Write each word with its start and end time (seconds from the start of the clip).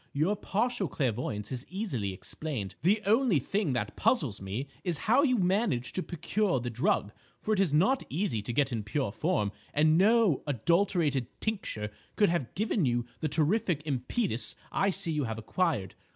Your 0.13 0.35
partial 0.35 0.87
clairvoyance 0.87 1.51
is 1.51 1.63
easily 1.69 2.11
explained. 2.11 2.73
The 2.81 3.03
only 3.05 3.37
thing 3.37 3.73
that 3.73 3.95
puzzles 3.95 4.41
me 4.41 4.67
is 4.83 4.97
how 5.05 5.21
you 5.21 5.37
managed 5.37 5.93
to 5.93 6.01
procure 6.01 6.59
the 6.59 6.71
drug, 6.71 7.11
for 7.39 7.53
it 7.53 7.59
is 7.59 7.71
not 7.71 8.01
easy 8.09 8.41
to 8.41 8.51
get 8.51 8.71
in 8.71 8.81
pure 8.81 9.11
form, 9.11 9.51
and 9.75 9.99
no 9.99 10.41
adulterated 10.47 11.27
tincture 11.39 11.91
could 12.15 12.29
have 12.29 12.55
given 12.55 12.83
you 12.83 13.05
the 13.19 13.29
terrific 13.29 13.83
impetus 13.85 14.55
I 14.71 14.89
see 14.89 15.11
you 15.11 15.25
have 15.25 15.37
acquired. 15.37 15.93